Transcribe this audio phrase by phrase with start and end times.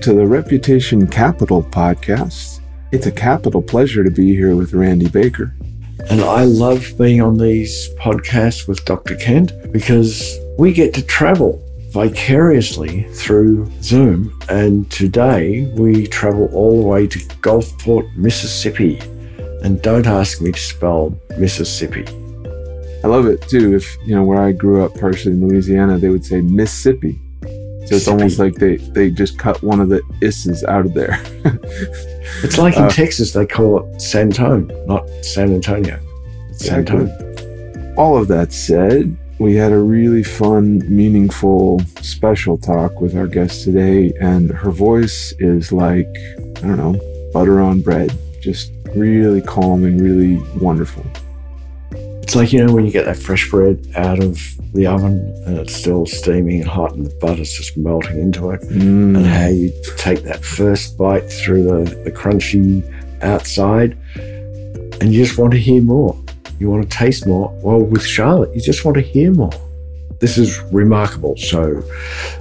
[0.00, 2.60] to the Reputation Capital podcast.
[2.90, 5.54] It's a capital pleasure to be here with Randy Baker.
[6.08, 9.14] And I love being on these podcasts with Dr.
[9.16, 14.38] Kent because we get to travel vicariously through Zoom.
[14.48, 18.98] And today we travel all the way to Gulfport, Mississippi.
[19.62, 22.06] And don't ask me to spell Mississippi.
[23.04, 23.76] I love it too.
[23.76, 27.20] If you know where I grew up, partially in Louisiana, they would say Mississippi.
[27.90, 31.20] So it's almost like they they just cut one of the is's out of there.
[32.44, 35.98] it's like in uh, Texas they call it San Antonio, not San Antonio.
[36.50, 37.94] It's San Antonio.
[37.96, 43.64] All of that said, we had a really fun, meaningful, special talk with our guest
[43.64, 46.06] today, and her voice is like
[46.58, 51.04] I don't know butter on bread, just really calm and really wonderful.
[52.30, 54.40] It's like, you know, when you get that fresh bread out of
[54.72, 58.60] the oven and it's still steaming and hot and the butter's just melting into it,
[58.60, 59.16] mm.
[59.16, 62.84] and how you take that first bite through the, the crunchy
[63.24, 66.16] outside and you just want to hear more.
[66.60, 67.50] You want to taste more.
[67.64, 69.50] Well, with Charlotte, you just want to hear more.
[70.20, 71.36] This is remarkable.
[71.36, 71.82] So,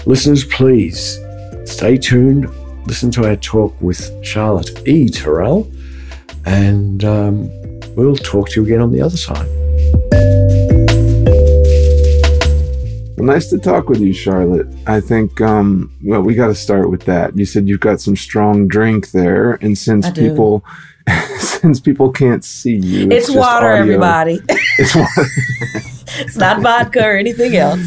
[0.05, 1.17] listeners, please
[1.65, 2.47] stay tuned.
[2.85, 5.09] Listen to our talk with Charlotte E.
[5.09, 5.67] Terrell,
[6.45, 7.49] and um,
[7.95, 9.49] we'll talk to you again on the other side.
[13.19, 14.73] Well, nice to talk with you, Charlotte.
[14.87, 17.37] I think, um, well, we got to start with that.
[17.37, 20.63] You said you've got some strong drink there, and since people,
[21.37, 23.81] since people can't see you, it's, it's water, audio.
[23.81, 24.39] everybody.
[24.79, 25.09] It's water.
[26.21, 27.85] it's not vodka or anything else.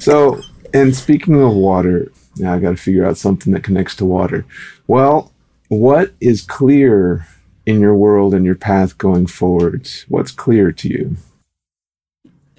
[0.00, 0.40] so,
[0.74, 4.44] and speaking of water, now I got to figure out something that connects to water.
[4.88, 5.30] Well,
[5.68, 7.24] what is clear
[7.66, 9.88] in your world and your path going forward?
[10.08, 11.16] What's clear to you?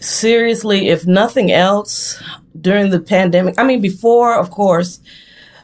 [0.02, 2.22] Seriously, if nothing else,
[2.60, 5.00] during the pandemic, I mean, before, of course,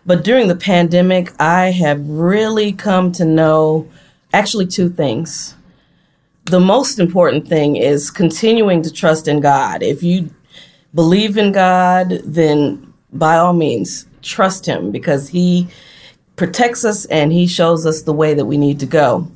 [0.06, 3.90] but during the pandemic, I have really come to know
[4.32, 5.56] actually two things.
[6.46, 9.84] The most important thing is continuing to trust in God.
[9.84, 10.34] If you
[10.96, 15.68] believe in God, then by all means, trust Him because He
[16.38, 19.30] protects us and He shows us the way that we need to go.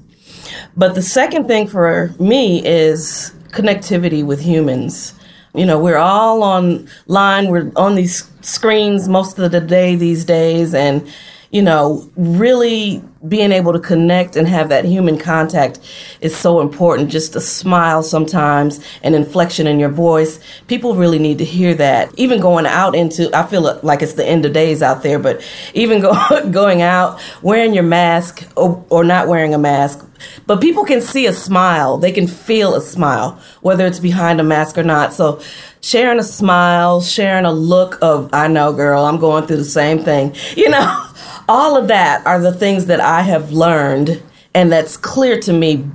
[0.77, 5.13] But the second thing for me is connectivity with humans.
[5.53, 10.73] You know, we're all online, we're on these screens most of the day these days,
[10.73, 11.07] and,
[11.51, 15.79] you know, really being able to connect and have that human contact
[16.21, 17.11] is so important.
[17.11, 20.39] Just a smile sometimes, an inflection in your voice.
[20.67, 22.09] People really need to hear that.
[22.17, 25.45] Even going out into, I feel like it's the end of days out there, but
[25.73, 30.07] even go, going out, wearing your mask or, or not wearing a mask,
[30.47, 31.97] but people can see a smile.
[31.97, 35.13] They can feel a smile, whether it's behind a mask or not.
[35.13, 35.41] So
[35.81, 39.99] sharing a smile, sharing a look of, I know, girl, I'm going through the same
[39.99, 40.35] thing.
[40.61, 41.10] You know,
[41.47, 44.21] all of that are the things that I have learned
[44.53, 45.85] and that's clear to me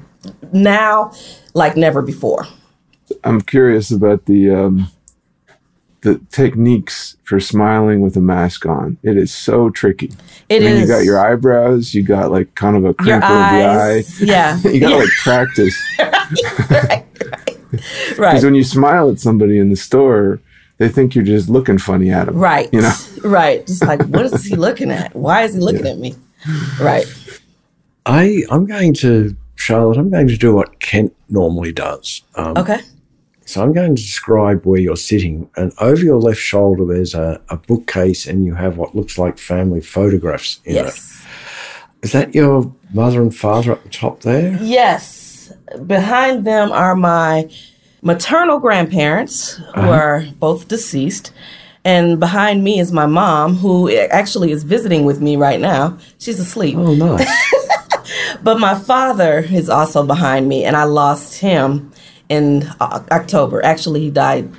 [0.52, 1.12] now
[1.54, 2.46] like never before.
[3.24, 4.88] I'm curious about the um,
[6.02, 8.98] the techniques for smiling with a mask on.
[9.02, 10.12] It is so tricky.
[10.48, 10.80] It I mean, is.
[10.82, 11.94] You got your eyebrows.
[11.94, 14.02] You got like kind of a crinkle of the eye.
[14.20, 14.58] Yeah.
[14.64, 14.96] you got to yeah.
[14.96, 15.76] like practice.
[16.70, 16.70] right.
[16.70, 17.06] Right.
[17.70, 18.42] Because right.
[18.44, 20.40] when you smile at somebody in the store,
[20.78, 22.36] they think you're just looking funny at them.
[22.36, 22.68] Right.
[22.72, 22.94] You know.
[23.24, 23.66] Right.
[23.66, 25.16] Just like, what is he looking at?
[25.16, 25.92] Why is he looking yeah.
[25.92, 26.14] at me?
[26.80, 27.06] Right.
[28.04, 29.98] I I'm going to Charlotte.
[29.98, 32.22] I'm going to do what Kent normally does.
[32.36, 32.80] Um, okay.
[33.46, 37.40] So I'm going to describe where you're sitting, and over your left shoulder there's a,
[37.48, 41.24] a bookcase, and you have what looks like family photographs in yes.
[42.02, 42.06] it.
[42.06, 44.56] Is that your mother and father at the top there?
[44.62, 45.52] Yes.
[45.86, 47.48] Behind them are my
[48.06, 49.90] maternal grandparents, who uh-huh.
[49.90, 51.32] are both deceased.
[51.84, 55.98] And behind me is my mom, who actually is visiting with me right now.
[56.18, 56.76] She's asleep.
[56.76, 57.28] Oh, nice.
[58.42, 61.92] but my father is also behind me, and I lost him
[62.28, 63.64] in October.
[63.64, 64.50] Actually, he died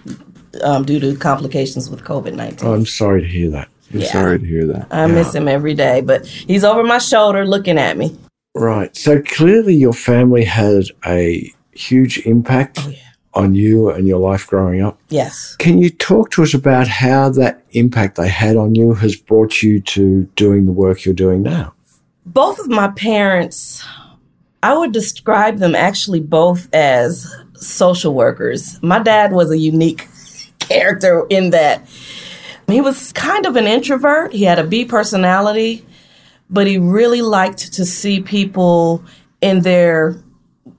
[0.64, 2.68] um, due to complications with COVID 19.
[2.68, 3.70] Oh, I'm sorry to hear that.
[3.94, 4.12] I'm yeah.
[4.12, 4.88] sorry to hear that.
[4.92, 5.08] I yeah.
[5.08, 8.18] miss him every day, but he's over my shoulder looking at me.
[8.56, 8.96] Right.
[8.96, 13.07] So clearly, your family had a huge impact oh, yeah.
[13.38, 15.00] On you and your life growing up.
[15.10, 15.56] Yes.
[15.58, 19.62] Can you talk to us about how that impact they had on you has brought
[19.62, 21.74] you to doing the work you're doing now?
[22.26, 23.86] Both of my parents,
[24.64, 28.82] I would describe them actually both as social workers.
[28.82, 30.08] My dad was a unique
[30.60, 31.88] character in that
[32.68, 34.34] he was kind of an introvert.
[34.34, 35.86] He had a B personality,
[36.50, 39.06] but he really liked to see people
[39.42, 40.22] in their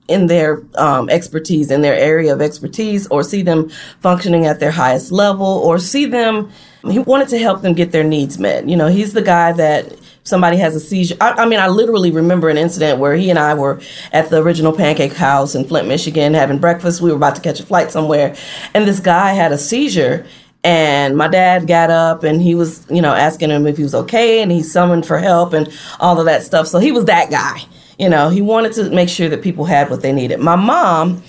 [0.09, 3.69] in their um, expertise, in their area of expertise, or see them
[4.01, 6.51] functioning at their highest level, or see them
[6.89, 8.67] He wanted to help them get their needs met.
[8.67, 11.17] You know, he's the guy that somebody has a seizure.
[11.19, 13.81] I, I, mean, I literally remember an incident where he and I were
[14.13, 17.01] at the original Pancake House in Flint, Michigan, having breakfast.
[17.01, 18.35] We were about to catch a flight somewhere,
[18.73, 20.25] and this guy had a seizure.
[20.63, 23.95] And my dad got up and he was, you know, asking him if he was
[23.95, 26.67] okay, and he summoned for help and all of that stuff.
[26.67, 27.61] So he was that guy.
[27.97, 30.39] You know, he wanted to make sure that people had what they needed.
[30.39, 31.23] My mom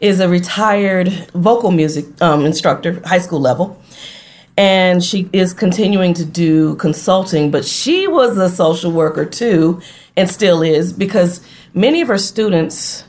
[0.00, 3.80] is a retired vocal music um, instructor, high school level
[4.56, 9.80] and she is continuing to do consulting, but she was a social worker too,
[10.16, 13.04] and still is, because many of her students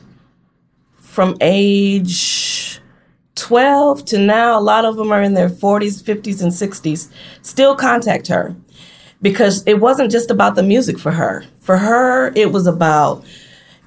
[0.98, 2.57] from age
[3.38, 7.10] 12 to now, a lot of them are in their 40s, 50s, and 60s,
[7.42, 8.56] still contact her
[9.22, 11.44] because it wasn't just about the music for her.
[11.60, 13.24] For her, it was about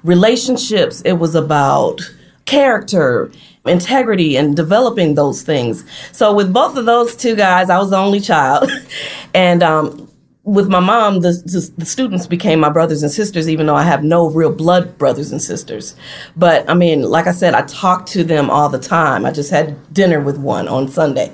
[0.02, 2.00] relationships, it was about
[2.44, 3.30] character
[3.64, 5.84] integrity and developing those things.
[6.12, 8.70] So with both of those two guys, I was the only child,
[9.34, 10.08] and um,
[10.44, 11.32] with my mom, the,
[11.76, 15.30] the, students became my brothers and sisters, even though I have no real blood brothers
[15.30, 15.94] and sisters.
[16.36, 19.24] But I mean, like I said, I talk to them all the time.
[19.24, 21.32] I just had dinner with one on Sunday.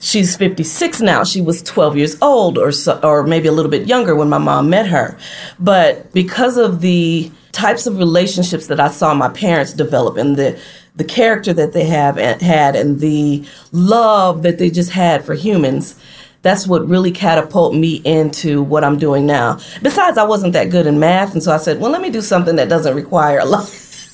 [0.00, 1.22] She's 56 now.
[1.24, 4.38] She was 12 years old, or so, or maybe a little bit younger when my
[4.38, 5.18] mom met her.
[5.58, 10.58] But because of the types of relationships that I saw my parents develop and the
[10.96, 15.34] the character that they have eh, had and the love that they just had for
[15.34, 15.98] humans
[16.42, 19.58] that's what really catapulted me into what I'm doing now.
[19.82, 22.22] Besides, I wasn't that good in math, and so I said, well, let me do
[22.22, 23.68] something that doesn't require a lot,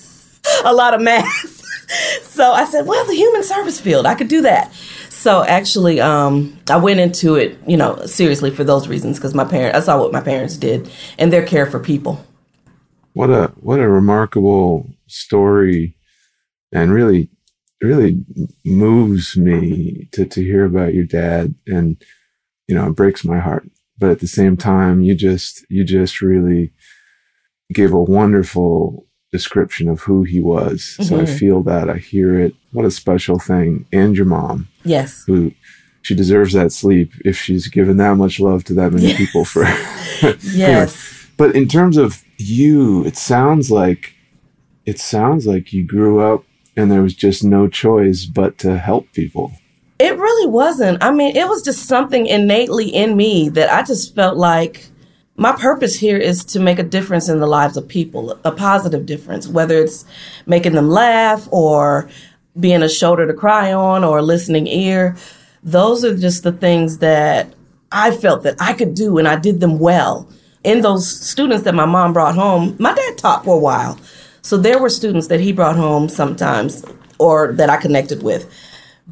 [0.64, 1.62] a lot of math.
[2.22, 4.72] so I said, well, the human service field, I could do that.
[5.26, 9.44] So actually, um, I went into it, you know, seriously for those reasons because my
[9.44, 12.24] parents, I saw what my parents did and their care for people.
[13.12, 15.96] What a what a remarkable story
[16.70, 17.30] and really
[17.80, 18.24] really
[18.64, 22.02] moves me to to hear about your dad and
[22.68, 23.68] you know it breaks my heart.
[23.98, 26.72] But at the same time you just you just really
[27.72, 30.80] gave a wonderful description of who he was.
[30.80, 31.02] Mm-hmm.
[31.02, 31.36] so i mm-hmm.
[31.36, 32.54] feel that i hear it.
[32.72, 33.86] What a special thing.
[33.92, 34.68] And your mom.
[34.84, 35.24] Yes.
[35.26, 35.52] Who
[36.02, 39.16] she deserves that sleep if she's given that much love to that many yes.
[39.18, 39.62] people for
[40.42, 41.26] yes.
[41.36, 44.14] But in terms of you it sounds like
[44.86, 46.44] it sounds like you grew up
[46.76, 49.52] and there was just no choice but to help people.
[49.98, 51.02] It really wasn't.
[51.02, 54.90] I mean, it was just something innately in me that I just felt like
[55.36, 59.06] my purpose here is to make a difference in the lives of people, a positive
[59.06, 60.04] difference, whether it's
[60.46, 62.10] making them laugh or
[62.58, 65.16] being a shoulder to cry on or a listening ear.
[65.62, 67.52] Those are just the things that
[67.92, 70.28] I felt that I could do and I did them well.
[70.64, 73.98] In those students that my mom brought home, my dad taught for a while.
[74.46, 76.84] So there were students that he brought home sometimes
[77.18, 78.48] or that I connected with.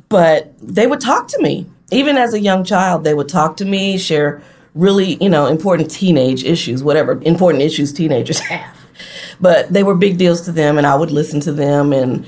[0.09, 1.67] But they would talk to me.
[1.91, 4.41] Even as a young child, they would talk to me, share
[4.75, 8.79] really, you know, important teenage issues, whatever important issues teenagers have.
[9.41, 12.25] But they were big deals to them and I would listen to them and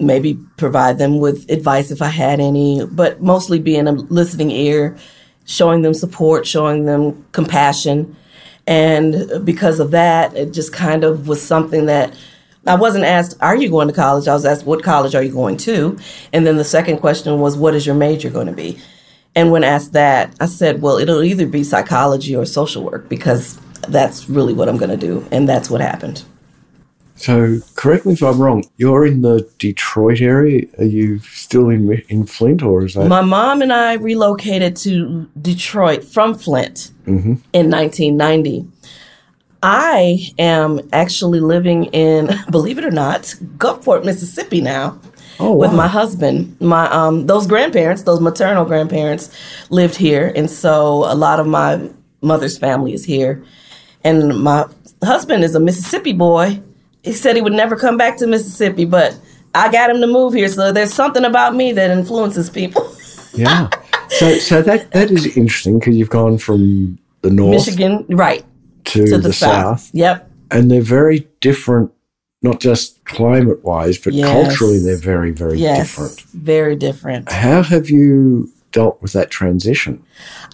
[0.00, 4.98] maybe provide them with advice if I had any, but mostly being a listening ear,
[5.44, 8.16] showing them support, showing them compassion.
[8.66, 12.12] And because of that, it just kind of was something that
[12.66, 14.28] I wasn't asked, Are you going to college?
[14.28, 15.98] I was asked, What college are you going to?
[16.32, 18.78] And then the second question was, What is your major going to be?
[19.34, 23.58] And when asked that, I said, Well, it'll either be psychology or social work because
[23.88, 25.26] that's really what I'm going to do.
[25.32, 26.24] And that's what happened.
[27.20, 28.64] So, correct me if I'm wrong.
[28.78, 30.66] You're in the Detroit area.
[30.78, 33.08] Are you still in in Flint, or is that?
[33.08, 37.34] My mom and I relocated to Detroit from Flint mm-hmm.
[37.52, 38.66] in 1990.
[39.62, 43.22] I am actually living in, believe it or not,
[43.58, 44.98] Gulfport, Mississippi now.
[45.38, 45.68] Oh, wow.
[45.68, 49.34] With my husband, my um, those grandparents, those maternal grandparents,
[49.70, 51.88] lived here, and so a lot of my
[52.20, 53.42] mother's family is here.
[54.04, 54.66] And my
[55.02, 56.60] husband is a Mississippi boy.
[57.02, 59.18] He said he would never come back to Mississippi, but
[59.54, 60.48] I got him to move here.
[60.48, 62.94] So there's something about me that influences people.
[63.34, 63.70] yeah.
[64.10, 68.44] So so that that is interesting because you've gone from the north, Michigan, right,
[68.90, 69.80] to, to the, the south.
[69.80, 69.90] south.
[69.94, 70.30] Yep.
[70.50, 71.92] And they're very different,
[72.42, 74.28] not just climate wise, but yes.
[74.28, 75.78] culturally, they're very, very yes.
[75.78, 76.20] different.
[76.32, 77.30] Very different.
[77.30, 80.02] How have you dealt with that transition?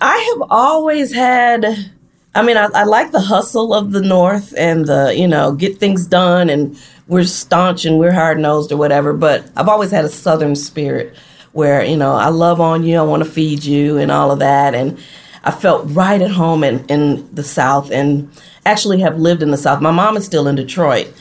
[0.01, 1.93] I have always had.
[2.35, 5.79] I mean, I, I, like the hustle of the North and the, you know, get
[5.79, 6.79] things done and
[7.09, 9.15] we're staunch and we're hard nosed or whatever.
[9.15, 11.17] But I've always had a Southern spirit
[11.53, 14.41] where, you know, I love on you, I want to feed you and all of
[14.41, 14.75] that.
[14.75, 14.99] And
[15.47, 18.29] I felt right at home in, in the South and
[18.67, 19.81] actually have lived in the South.
[19.81, 21.13] My mom is still in Detroit,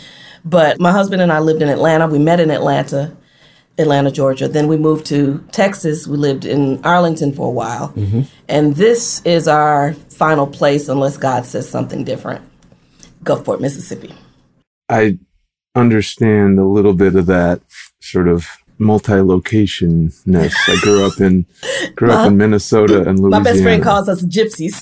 [0.44, 2.08] but my husband and I lived in Atlanta.
[2.08, 3.15] We met in Atlanta.
[3.77, 4.48] Atlanta, Georgia.
[4.48, 6.08] Then we moved to Texas.
[6.08, 7.89] We lived in Arlington for a while.
[7.89, 8.22] Mm-hmm.
[8.48, 12.44] And this is our final place unless God says something different.
[13.24, 14.15] Gulfport, Mississippi.
[14.88, 15.20] I
[15.75, 17.62] understand a little bit of that
[18.00, 20.53] sort of multi-locationness.
[20.67, 21.46] I grew up in
[21.96, 23.29] grew up in Minnesota and Louisiana.
[23.29, 24.82] My best friend calls us gypsies.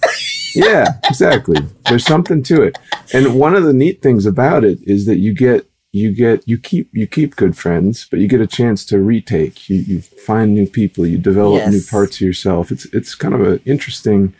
[0.55, 1.57] yeah, exactly.
[1.85, 2.77] There's something to it.
[3.13, 6.57] And one of the neat things about it is that you get you get you
[6.57, 9.69] keep you keep good friends, but you get a chance to retake.
[9.69, 11.71] You you find new people, you develop yes.
[11.71, 12.71] new parts of yourself.
[12.71, 14.33] It's it's kind of an interesting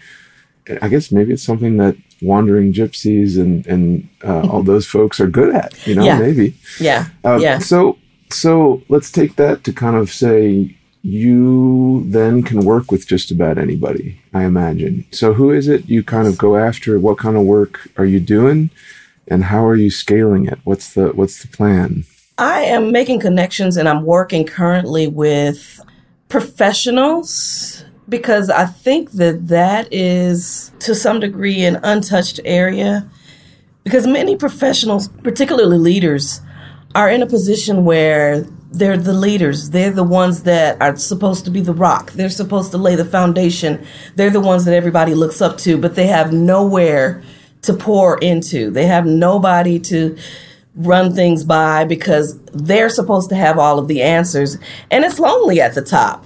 [0.81, 5.27] I guess maybe it's something that wandering gypsies and and uh, all those folks are
[5.27, 5.85] good at.
[5.85, 6.19] You know, yeah.
[6.19, 6.55] maybe.
[6.79, 7.07] Yeah.
[7.23, 7.59] Uh, yeah.
[7.59, 7.97] So
[8.33, 13.57] so let's take that to kind of say you then can work with just about
[13.57, 15.05] anybody, I imagine.
[15.11, 16.97] So who is it you kind of go after?
[16.99, 18.69] What kind of work are you doing?
[19.27, 20.59] And how are you scaling it?
[20.63, 22.05] What's the what's the plan?
[22.37, 25.79] I am making connections and I'm working currently with
[26.29, 33.09] professionals because I think that that is to some degree an untouched area
[33.83, 36.41] because many professionals, particularly leaders,
[36.95, 39.69] are in a position where they're the leaders.
[39.69, 42.11] They're the ones that are supposed to be the rock.
[42.13, 43.85] They're supposed to lay the foundation.
[44.15, 47.23] They're the ones that everybody looks up to, but they have nowhere
[47.63, 48.71] to pour into.
[48.71, 50.17] They have nobody to
[50.75, 54.57] run things by because they're supposed to have all of the answers.
[54.89, 56.25] And it's lonely at the top.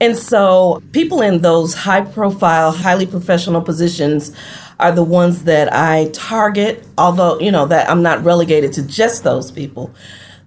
[0.00, 4.34] And so people in those high profile, highly professional positions
[4.82, 9.24] are the ones that I target, although, you know, that I'm not relegated to just
[9.24, 9.94] those people.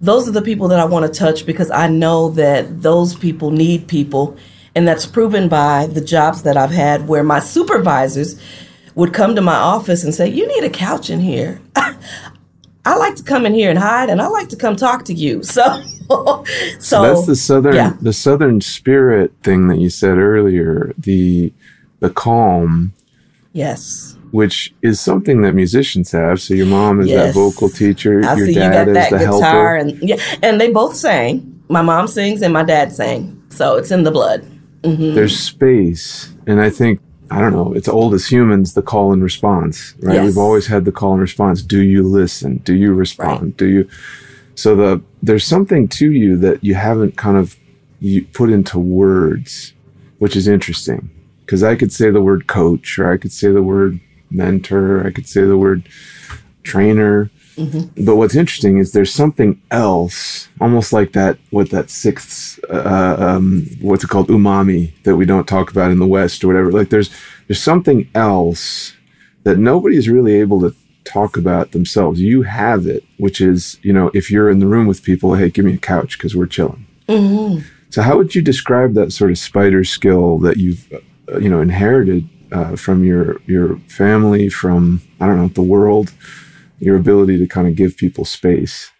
[0.01, 3.51] Those are the people that I want to touch because I know that those people
[3.51, 4.37] need people.
[4.75, 8.39] And that's proven by the jobs that I've had where my supervisors
[8.93, 11.61] would come to my office and say, You need a couch in here.
[12.85, 15.13] I like to come in here and hide and I like to come talk to
[15.13, 15.43] you.
[15.43, 16.43] So so,
[16.79, 17.93] so that's the southern yeah.
[18.01, 21.51] the southern spirit thing that you said earlier, the
[21.99, 22.93] the calm.
[23.53, 24.14] Yes.
[24.31, 26.41] Which is something that musicians have.
[26.41, 27.27] So your mom is yes.
[27.27, 29.75] that vocal teacher, I your see dad you got is that the guitar helper.
[29.77, 31.63] and yeah, and they both sang.
[31.69, 33.41] My mom sings and my dad sang.
[33.49, 34.43] So it's in the blood.
[34.81, 35.15] Mm-hmm.
[35.15, 36.31] There's space.
[36.47, 36.99] And I think
[37.31, 40.15] I don't know, it's old as humans, the call and response, right?
[40.15, 40.25] Yes.
[40.25, 41.61] We've always had the call and response.
[41.61, 42.57] Do you listen?
[42.57, 43.41] Do you respond?
[43.41, 43.57] Right.
[43.57, 43.89] Do you?
[44.55, 47.57] So the, there's something to you that you haven't kind of
[47.99, 49.73] you put into words,
[50.19, 51.09] which is interesting.
[51.47, 53.99] Cause I could say the word coach or I could say the word
[54.35, 55.87] mentor, I could say the word
[56.63, 58.03] trainer, Mm-hmm.
[58.03, 63.67] But what's interesting is there's something else, almost like that, what that sixth, uh, um,
[63.81, 66.71] what's it called, umami, that we don't talk about in the West or whatever.
[66.71, 67.09] Like there's
[67.47, 68.93] there's something else
[69.43, 70.75] that nobody's really able to
[71.05, 72.19] talk about themselves.
[72.19, 75.49] You have it, which is, you know, if you're in the room with people, hey,
[75.49, 76.85] give me a couch because we're chilling.
[77.07, 77.61] Mm-hmm.
[77.89, 80.91] So how would you describe that sort of spider skill that you've,
[81.31, 86.11] uh, you know, inherited uh, from your your family, from I don't know the world?
[86.79, 88.91] your ability to kind of give people space?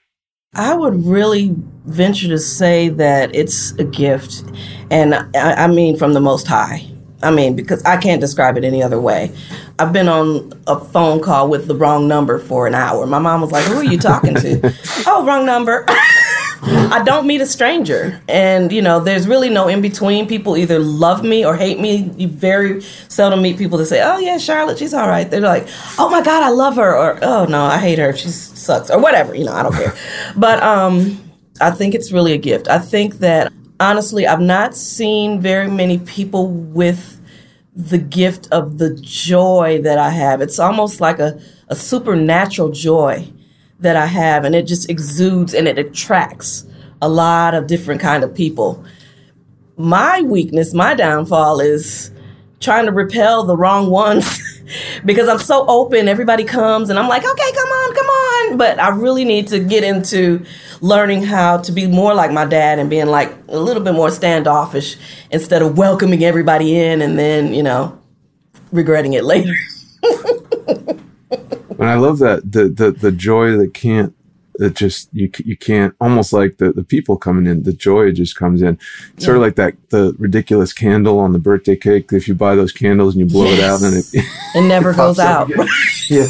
[0.53, 1.53] I would really
[1.85, 4.43] venture to say that it's a gift.
[4.89, 6.87] And I, I, mean from the Most High.
[7.21, 9.31] I mean, because I can't describe it any other way.
[9.79, 13.05] I've been on a phone call with the wrong number for an hour.
[13.05, 14.73] My mom was like, Who are you talking to?
[15.07, 15.85] oh, wrong number.
[16.67, 18.21] I don't meet a stranger.
[18.27, 20.27] And, you know, there's really no in between.
[20.27, 22.11] People either love me or hate me.
[22.17, 25.29] You very seldom meet people that say, oh, yeah, Charlotte, she's all right.
[25.29, 25.67] They're like,
[25.99, 26.97] oh my God, I love her.
[26.97, 28.15] Or, oh no, I hate her.
[28.15, 28.89] She sucks.
[28.89, 29.35] Or whatever.
[29.35, 29.93] You know, I don't care.
[30.37, 31.21] But um,
[31.61, 32.67] I think it's really a gift.
[32.67, 37.21] I think that, honestly, I've not seen very many people with
[37.75, 40.41] the gift of the joy that I have.
[40.41, 43.31] It's almost like a, a supernatural joy
[43.85, 46.65] that I have, and it just exudes and it attracts
[47.01, 48.83] a lot of different kind of people.
[49.77, 52.11] My weakness, my downfall is
[52.59, 54.41] trying to repel the wrong ones
[55.05, 56.07] because I'm so open.
[56.07, 58.57] Everybody comes and I'm like, okay, come on, come on.
[58.57, 60.43] But I really need to get into
[60.81, 64.09] learning how to be more like my dad and being like a little bit more
[64.09, 64.97] standoffish
[65.29, 68.01] instead of welcoming everybody in and then, you know,
[68.71, 69.53] regretting it later.
[71.85, 74.11] And I love that the the the joy that can't
[74.55, 78.35] that just you you can't almost like the the people coming in the joy just
[78.35, 78.79] comes in.
[79.19, 79.23] Yeah.
[79.23, 82.11] sort of like that the ridiculous candle on the birthday cake.
[82.11, 83.59] If you buy those candles and you blow yes.
[83.59, 84.25] it out and it
[84.55, 85.47] it never goes out.
[86.09, 86.25] yeah.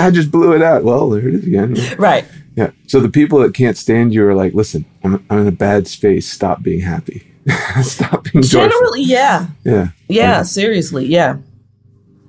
[0.00, 0.82] I just blew it out.
[0.82, 1.76] Well there it is again.
[1.96, 2.24] Right.
[2.56, 2.72] Yeah.
[2.88, 5.86] So the people that can't stand you are like listen I'm, I'm in a bad
[5.86, 6.28] space.
[6.28, 7.24] Stop being happy.
[7.82, 9.14] Stop being generally joyful.
[9.14, 9.46] yeah.
[9.62, 10.42] Yeah yeah.
[10.42, 11.36] seriously yeah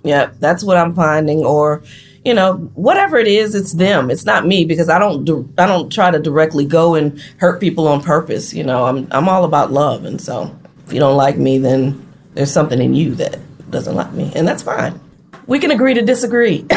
[0.06, 1.44] yeah, that's what I'm finding.
[1.44, 1.84] Or,
[2.24, 4.10] you know, whatever it is, it's them.
[4.10, 7.60] It's not me because I don't do, I don't try to directly go and hurt
[7.60, 8.54] people on purpose.
[8.54, 12.02] You know, I'm I'm all about love, and so if you don't like me, then
[12.34, 13.40] there's something in you that
[13.72, 15.00] doesn't like me, and that's fine.
[15.48, 16.66] We can agree to disagree.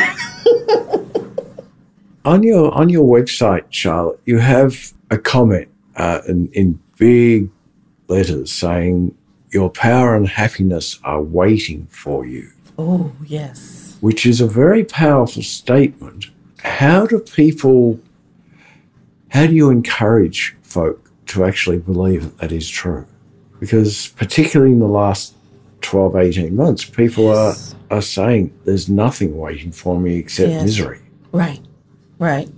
[2.24, 7.50] on your on your website, Charlotte, you have a comment uh, in, in big
[8.08, 9.14] letters saying
[9.50, 12.50] your power and happiness are waiting for you.
[12.78, 16.26] Oh yes which is a very powerful statement.
[16.58, 18.00] How do people,
[19.30, 23.06] how do you encourage folk to actually believe that that is true?
[23.60, 25.34] Because particularly in the last
[25.80, 27.74] 12, 18 months, people yes.
[27.90, 30.62] are, are saying there's nothing waiting for me except yes.
[30.62, 31.00] misery.
[31.32, 31.60] Right,
[32.18, 32.48] right.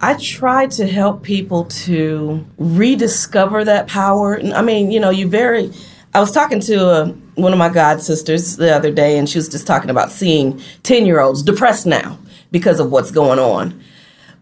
[0.00, 4.40] I try to help people to rediscover that power.
[4.40, 5.72] I mean, you know, you very,
[6.12, 9.38] I was talking to a, one of my god sisters the other day, and she
[9.38, 12.18] was just talking about seeing 10 year olds depressed now
[12.50, 13.82] because of what's going on.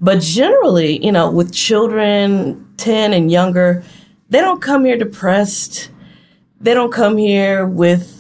[0.01, 3.85] But generally, you know, with children 10 and younger,
[4.31, 5.91] they don't come here depressed.
[6.61, 8.17] They don't come here with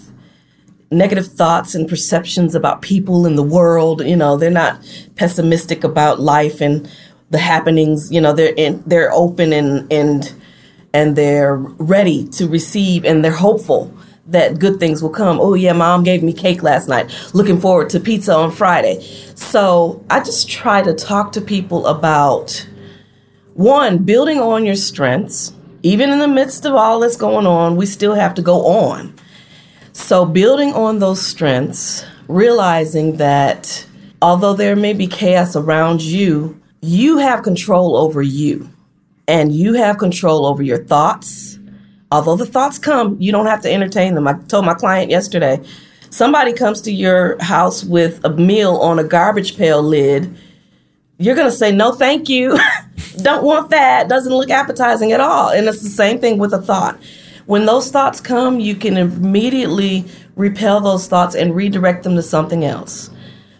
[0.90, 4.02] negative thoughts and perceptions about people in the world.
[4.04, 4.80] You know, they're not
[5.16, 6.90] pessimistic about life and
[7.30, 8.12] the happenings.
[8.12, 10.32] You know, they're in, they're open and and
[10.92, 13.94] and they're ready to receive and they're hopeful
[14.30, 15.38] that good things will come.
[15.40, 17.12] Oh, yeah, mom gave me cake last night.
[17.34, 19.02] Looking forward to pizza on Friday.
[19.34, 22.66] So I just try to talk to people about
[23.54, 25.52] one, building on your strengths.
[25.82, 29.14] Even in the midst of all that's going on, we still have to go on.
[29.92, 33.86] So, building on those strengths, realizing that
[34.22, 38.68] although there may be chaos around you, you have control over you
[39.28, 41.58] and you have control over your thoughts.
[42.12, 44.26] Although the thoughts come, you don't have to entertain them.
[44.26, 45.62] I told my client yesterday
[46.10, 50.36] somebody comes to your house with a meal on a garbage pail lid,
[51.18, 52.58] you're going to say, no, thank you.
[53.22, 54.08] don't want that.
[54.08, 55.50] Doesn't look appetizing at all.
[55.50, 56.98] And it's the same thing with a thought.
[57.46, 62.64] When those thoughts come, you can immediately repel those thoughts and redirect them to something
[62.64, 63.10] else.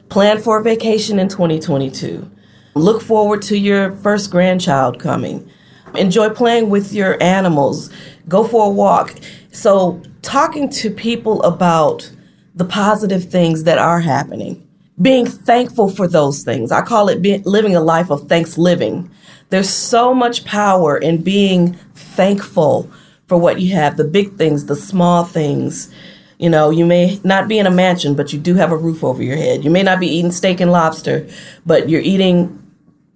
[0.08, 2.30] Plan for a vacation in 2022.
[2.74, 5.50] Look forward to your first grandchild coming.
[5.96, 7.90] Enjoy playing with your animals.
[8.29, 9.14] Go for a walk.
[9.53, 12.11] So, talking to people about
[12.55, 14.66] the positive things that are happening,
[15.00, 16.70] being thankful for those things.
[16.70, 19.11] I call it living a life of thanks living.
[19.48, 22.90] There's so much power in being thankful
[23.26, 25.92] for what you have the big things, the small things.
[26.38, 29.05] You know, you may not be in a mansion, but you do have a roof
[29.05, 29.64] over your head.
[29.64, 31.29] You may not be eating steak and lobster,
[31.64, 32.57] but you're eating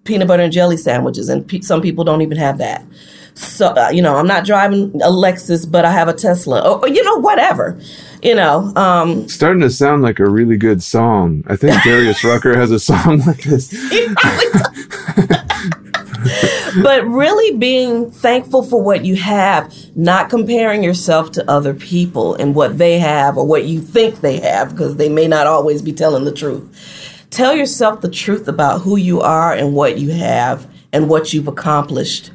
[0.05, 2.85] peanut butter and jelly sandwiches, and pe- some people don't even have that.
[3.35, 6.61] So, uh, you know, I'm not driving a Lexus, but I have a Tesla.
[6.61, 7.79] Or, or you know, whatever.
[8.23, 11.45] You know, um, starting to sound like a really good song.
[11.47, 13.71] I think Darius Rucker has a song like this.
[16.83, 22.55] but really being thankful for what you have, not comparing yourself to other people and
[22.55, 25.93] what they have or what you think they have, because they may not always be
[25.93, 30.73] telling the truth Tell yourself the truth about who you are and what you have
[30.93, 32.31] and what you've accomplished.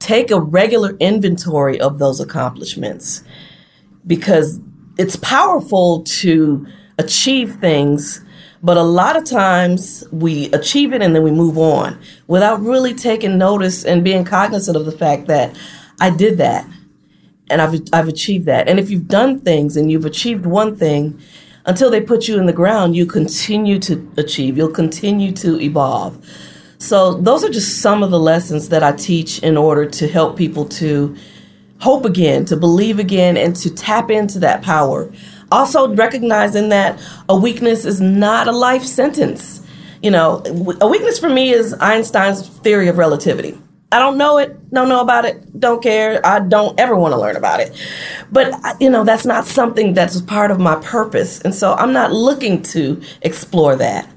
[0.00, 3.22] Take a regular inventory of those accomplishments
[4.04, 4.58] because
[4.98, 6.66] it's powerful to
[6.98, 8.20] achieve things,
[8.64, 11.96] but a lot of times we achieve it and then we move on
[12.26, 15.56] without really taking notice and being cognizant of the fact that
[16.00, 16.68] I did that
[17.48, 18.68] and I've, I've achieved that.
[18.68, 21.20] And if you've done things and you've achieved one thing,
[21.66, 26.24] until they put you in the ground, you continue to achieve, you'll continue to evolve.
[26.78, 30.36] So, those are just some of the lessons that I teach in order to help
[30.36, 31.14] people to
[31.80, 35.12] hope again, to believe again, and to tap into that power.
[35.52, 39.66] Also, recognizing that a weakness is not a life sentence.
[40.02, 40.42] You know,
[40.80, 43.58] a weakness for me is Einstein's theory of relativity.
[43.92, 46.24] I don't know it, don't know about it, don't care.
[46.24, 47.76] I don't ever want to learn about it.
[48.30, 51.40] But, you know, that's not something that's part of my purpose.
[51.40, 54.08] And so I'm not looking to explore that.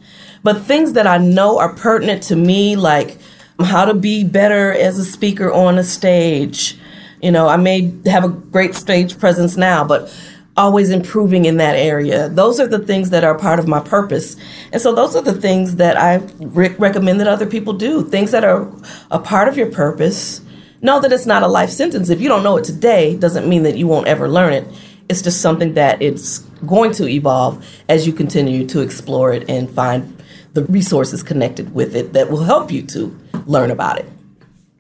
[0.44, 3.18] But things that I know are pertinent to me, like
[3.60, 6.78] how to be better as a speaker on a stage.
[7.22, 10.14] You know, I may have a great stage presence now, but
[10.56, 12.30] always improving in that area.
[12.30, 14.36] Those are the things that are part of my purpose.
[14.72, 18.04] And so those are the things that I re- recommend that other people do.
[18.08, 18.72] Things that are
[19.10, 20.42] a part of your purpose.
[20.82, 22.10] Know that it's not a life sentence.
[22.10, 24.68] If you don't know it today, doesn't mean that you won't ever learn it.
[25.10, 29.70] It's just something that it's going to evolve as you continue to explore it and
[29.70, 30.22] find
[30.54, 34.10] the resources connected with it that will help you to learn about it.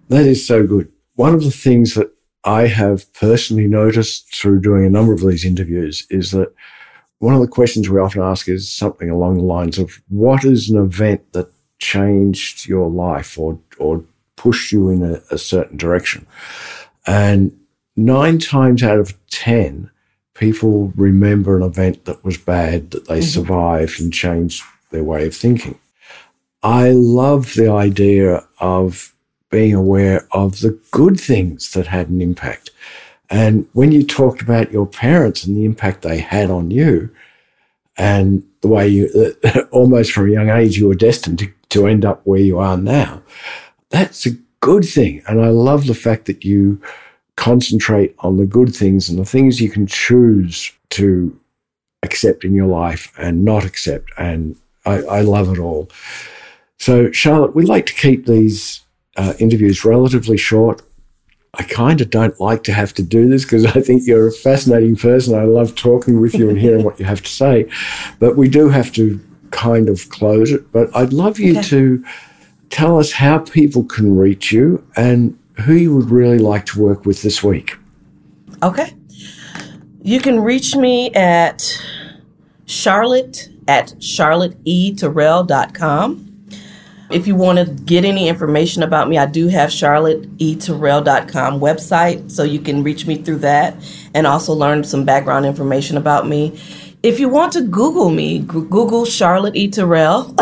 [0.10, 0.92] That is so good.
[1.16, 2.13] One of the things that
[2.46, 6.54] I have personally noticed through doing a number of these interviews is that
[7.20, 10.70] one of the questions we often ask is something along the lines of what is
[10.70, 14.04] an event that changed your life or, or
[14.36, 16.28] pushed you in a, a certain direction?
[17.08, 17.58] And
[17.96, 19.90] nine times out of 10,
[20.34, 23.28] people remember an event that was bad that they mm-hmm.
[23.28, 25.80] survived and changed their way of thinking.
[26.62, 29.14] I love the idea of
[29.54, 32.72] being aware of the good things that had an impact.
[33.30, 37.12] And when you talked about your parents and the impact they had on you,
[37.96, 39.36] and the way you,
[39.72, 42.78] almost from a young age, you were destined to, to end up where you are
[42.78, 43.22] now,
[43.92, 45.22] that's a good thing.
[45.28, 46.82] And I love the fact that you
[47.36, 51.40] concentrate on the good things and the things you can choose to
[52.02, 54.10] accept in your life and not accept.
[54.18, 55.90] And I, I love it all.
[56.80, 58.84] So, Charlotte, we like to keep these
[59.18, 60.82] uh, interviews relatively short.
[61.56, 64.32] I kind of don't like to have to do this because I think you're a
[64.32, 65.36] fascinating person.
[65.36, 67.70] I love talking with you and hearing what you have to say.
[68.20, 69.20] But we do have to
[69.52, 70.72] kind of close it.
[70.72, 71.70] But I'd love you okay.
[71.70, 72.04] to
[72.72, 77.06] tell us how people can reach you and who you would really like to work
[77.06, 77.78] with this week.
[78.64, 78.96] Okay.
[80.02, 81.80] You can reach me at
[82.66, 86.33] charlotte at charlotteeterrell.com.
[87.10, 92.44] If you want to get any information about me, I do have charlotteeterrell.com website, so
[92.44, 93.76] you can reach me through that
[94.14, 96.60] and also learn some background information about me.
[97.04, 99.70] If you want to Google me, Google Charlotte E.
[99.70, 100.34] Terrell,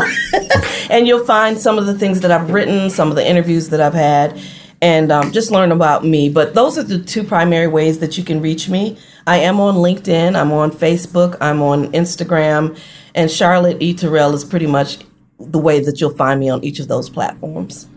[0.91, 3.81] and you'll find some of the things that I've written, some of the interviews that
[3.81, 4.39] I've had,
[4.79, 6.29] and um, just learn about me.
[6.29, 8.97] But those are the two primary ways that you can reach me.
[9.25, 12.77] I am on LinkedIn, I'm on Facebook, I'm on Instagram,
[13.15, 13.93] and Charlotte E.
[13.93, 14.99] Terrell is pretty much
[15.45, 17.87] the way that you'll find me on each of those platforms.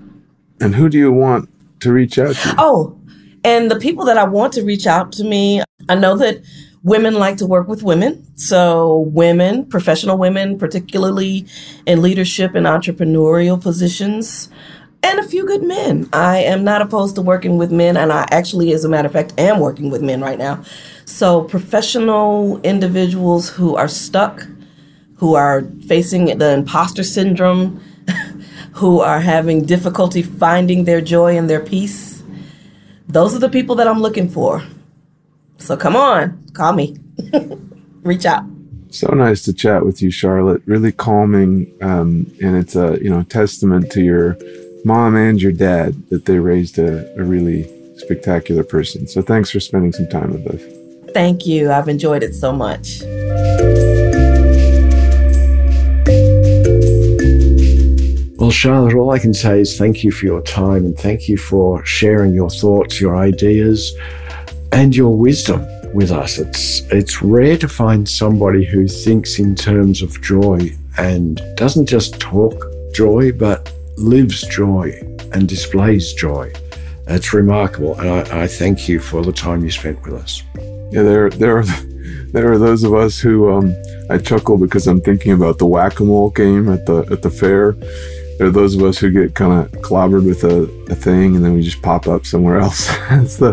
[0.61, 1.48] And who do you want
[1.80, 2.54] to reach out to?
[2.59, 2.98] Oh,
[3.44, 6.42] and the people that I want to reach out to me, I know that
[6.83, 8.24] women like to work with women.
[8.37, 11.46] So, women, professional women, particularly
[11.87, 14.48] in leadership and entrepreneurial positions
[15.02, 16.09] and a few good men.
[16.12, 19.12] I am not opposed to working with men, and I actually, as a matter of
[19.12, 20.62] fact, am working with men right now.
[21.04, 24.46] So, professional individuals who are stuck,
[25.24, 27.80] who are facing the imposter syndrome,
[28.72, 32.22] who are having difficulty finding their joy and their peace,
[33.08, 34.62] those are the people that I'm looking for.
[35.56, 36.98] So, come on, call me,
[38.02, 38.44] reach out.
[38.90, 40.60] So nice to chat with you, Charlotte.
[40.66, 44.37] Really calming, um, and it's a you know testament to your
[44.84, 47.64] mom and your dad that they raised a, a really
[47.96, 49.08] spectacular person.
[49.08, 51.14] So thanks for spending some time with us.
[51.14, 51.72] Thank you.
[51.72, 53.00] I've enjoyed it so much.
[58.44, 61.38] Well, Charlotte, all I can say is thank you for your time and thank you
[61.38, 63.96] for sharing your thoughts, your ideas,
[64.70, 66.37] and your wisdom with us.
[66.37, 72.20] It's it's rare to find somebody who thinks in terms of joy and doesn't just
[72.20, 72.52] talk
[72.92, 74.92] joy, but lives joy
[75.33, 76.52] and displays joy.
[77.07, 80.42] It's remarkable, and I, I, thank you for the time you spent with us.
[80.92, 81.64] Yeah, there, there are,
[82.35, 83.74] there are those of us who um,
[84.11, 87.74] I chuckle because I'm thinking about the whack-a-mole game at the at the fair.
[88.38, 91.44] There are those of us who get kind of clobbered with a, a thing, and
[91.44, 92.88] then we just pop up somewhere else.
[93.10, 93.52] it's the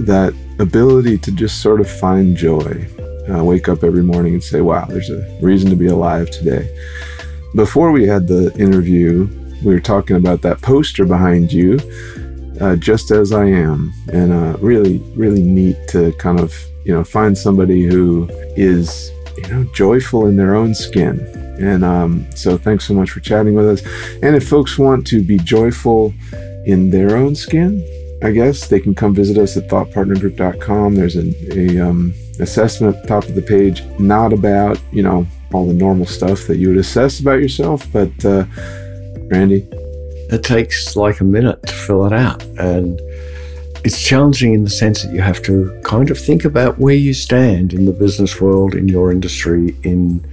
[0.00, 2.86] that ability to just sort of find joy,
[3.28, 6.68] uh, wake up every morning and say, "Wow, there's a reason to be alive today."
[7.54, 9.28] Before we had the interview,
[9.62, 11.78] we were talking about that poster behind you,
[12.60, 17.04] uh, just as I am, and uh, really, really neat to kind of you know
[17.04, 21.41] find somebody who is you know joyful in their own skin.
[21.62, 23.82] And um, so, thanks so much for chatting with us.
[24.22, 26.12] And if folks want to be joyful
[26.66, 27.86] in their own skin,
[28.22, 30.94] I guess they can come visit us at thoughtpartnergroup.com.
[30.94, 35.26] There's an a um, assessment at the top of the page, not about you know
[35.52, 38.44] all the normal stuff that you would assess about yourself, but uh,
[39.32, 39.66] Randy?
[40.30, 42.42] It takes like a minute to fill it out.
[42.58, 42.98] And
[43.84, 47.12] it's challenging in the sense that you have to kind of think about where you
[47.12, 50.24] stand in the business world, in your industry, in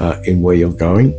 [0.00, 1.12] uh, in where you're going.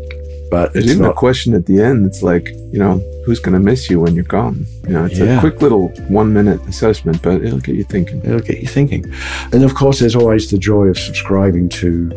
[0.50, 2.06] But there's even not, a question at the end.
[2.06, 4.66] It's like, you know, who's going to miss you when you're gone?
[4.86, 5.38] You know, it's yeah.
[5.38, 8.20] a quick little one minute assessment, but it'll get you thinking.
[8.26, 9.06] It'll get you thinking.
[9.54, 12.10] And of course, there's always the joy of subscribing to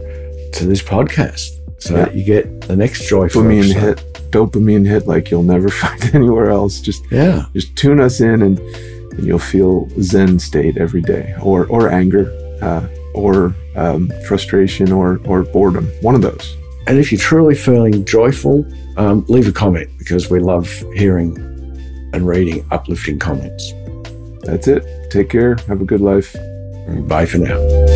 [0.55, 2.05] to this podcast so yeah.
[2.05, 3.29] that you get the next joy.
[3.29, 3.99] Dopamine hit,
[4.31, 6.81] dopamine hit like you'll never find anywhere else.
[6.81, 11.67] Just yeah, just tune us in and, and you'll feel Zen state every day, or
[11.67, 12.27] or anger,
[12.63, 15.87] uh, or um, frustration, or or boredom.
[16.01, 16.57] One of those.
[16.87, 21.37] And if you're truly feeling joyful, um, leave a comment because we love hearing
[22.13, 23.73] and reading uplifting comments.
[24.43, 24.85] That's it.
[25.11, 25.57] Take care.
[25.69, 26.37] Have a good life.
[27.09, 27.94] Bye for now.